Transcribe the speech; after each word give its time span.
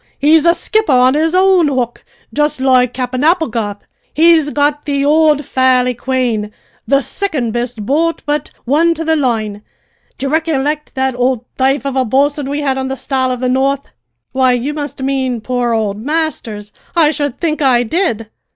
He's 0.17 0.47
a 0.47 0.55
skipper 0.55 0.91
on 0.93 1.13
his 1.13 1.35
own 1.35 1.67
hook, 1.67 2.03
jist 2.33 2.59
loike 2.59 2.91
Cap'en 2.91 3.23
Applegarth. 3.23 3.85
He's 4.11 4.49
got 4.49 4.85
the 4.85 5.05
ould 5.05 5.45
Fairi 5.45 5.93
Quane, 5.95 6.51
the 6.87 7.01
sicond 7.03 7.51
best 7.53 7.85
boat 7.85 8.23
but 8.25 8.49
one 8.65 8.95
to 8.95 9.05
the 9.05 9.15
line. 9.15 9.61
D'ye 10.17 10.27
ricollict 10.27 10.95
that 10.95 11.13
ould 11.13 11.41
thaife 11.59 11.85
of 11.85 11.95
a 11.95 12.03
bo'sun 12.03 12.49
we 12.49 12.61
had 12.61 12.79
on 12.79 12.87
the 12.87 12.97
Star 12.97 13.31
of 13.31 13.41
the 13.41 13.47
North?" 13.49 13.91
"Why, 14.31 14.53
you 14.53 14.73
must 14.73 15.03
mean 15.03 15.39
poor 15.39 15.71
old 15.71 16.01
Masters! 16.03 16.71
I 16.95 17.11
should 17.11 17.39
think 17.39 17.61
I 17.61 17.83
did." 17.83 18.27